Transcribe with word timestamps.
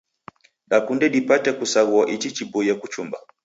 Dakunde 0.69 1.05
dipate 1.15 1.49
kusaghua 1.57 2.03
ichi 2.15 2.29
chiboie 2.35 2.73
kuchumba. 2.81 3.17